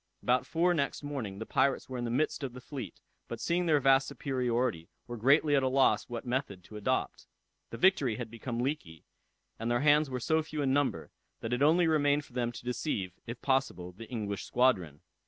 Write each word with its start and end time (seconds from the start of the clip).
About 0.23 0.47
four 0.47 0.73
next 0.73 1.03
morning, 1.03 1.37
the 1.37 1.45
pirates 1.45 1.87
were 1.87 1.99
in 1.99 2.05
the 2.05 2.09
midst 2.09 2.41
of 2.43 2.53
the 2.53 2.59
fleet, 2.59 2.99
but 3.27 3.39
seeing 3.39 3.67
their 3.67 3.79
vast 3.79 4.07
superiority, 4.07 4.89
were 5.05 5.15
greatly 5.15 5.55
at 5.55 5.61
a 5.61 5.67
loss 5.67 6.09
what 6.09 6.25
method 6.25 6.63
to 6.63 6.75
adopt. 6.75 7.27
The 7.69 7.77
Victory 7.77 8.15
had 8.15 8.31
become 8.31 8.57
leaky, 8.61 9.05
and 9.59 9.69
their 9.69 9.81
hands 9.81 10.09
were 10.09 10.19
so 10.19 10.41
few 10.41 10.63
in 10.63 10.73
number, 10.73 11.11
that 11.41 11.53
it 11.53 11.61
only 11.61 11.85
remained 11.85 12.25
for 12.25 12.33
them 12.33 12.51
to 12.51 12.65
deceive, 12.65 13.13
if 13.27 13.43
possible, 13.43 13.91
the 13.91 14.09
English 14.09 14.43
squadron. 14.43 15.01